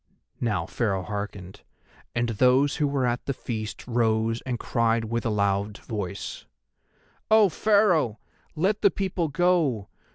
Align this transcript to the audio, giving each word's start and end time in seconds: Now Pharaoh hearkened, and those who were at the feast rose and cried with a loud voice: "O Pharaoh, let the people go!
Now 0.39 0.65
Pharaoh 0.65 1.03
hearkened, 1.03 1.61
and 2.15 2.29
those 2.29 2.77
who 2.77 2.87
were 2.87 3.05
at 3.05 3.23
the 3.27 3.35
feast 3.35 3.85
rose 3.87 4.41
and 4.47 4.57
cried 4.57 5.05
with 5.05 5.27
a 5.27 5.29
loud 5.29 5.77
voice: 5.77 6.47
"O 7.29 7.49
Pharaoh, 7.49 8.17
let 8.55 8.81
the 8.81 8.89
people 8.89 9.27
go! 9.27 9.89